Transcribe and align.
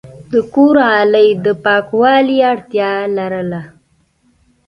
د 0.31 0.33
کور 0.53 0.75
غالی 0.89 1.29
د 1.43 1.45
پاکولو 1.63 2.35
اړتیا 2.51 2.91
لرله. 3.17 3.61